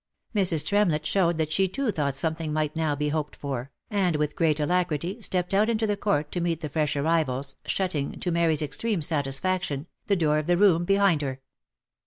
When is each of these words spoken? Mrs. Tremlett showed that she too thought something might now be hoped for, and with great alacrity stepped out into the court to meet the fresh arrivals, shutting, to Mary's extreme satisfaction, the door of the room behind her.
Mrs. 0.33 0.65
Tremlett 0.65 1.05
showed 1.05 1.37
that 1.37 1.51
she 1.51 1.67
too 1.67 1.91
thought 1.91 2.15
something 2.15 2.51
might 2.51 2.75
now 2.75 2.95
be 2.95 3.09
hoped 3.09 3.35
for, 3.35 3.69
and 3.91 4.15
with 4.15 4.35
great 4.35 4.59
alacrity 4.59 5.21
stepped 5.21 5.53
out 5.53 5.69
into 5.69 5.85
the 5.85 5.95
court 5.95 6.31
to 6.31 6.41
meet 6.41 6.61
the 6.61 6.69
fresh 6.69 6.95
arrivals, 6.95 7.55
shutting, 7.67 8.19
to 8.19 8.31
Mary's 8.31 8.63
extreme 8.63 9.03
satisfaction, 9.03 9.85
the 10.07 10.15
door 10.15 10.39
of 10.39 10.47
the 10.47 10.57
room 10.57 10.85
behind 10.85 11.21
her. 11.21 11.39